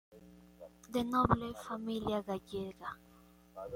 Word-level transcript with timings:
De 0.93 1.01
noble 1.11 1.49
familia 1.67 2.23
gallega. 2.27 2.91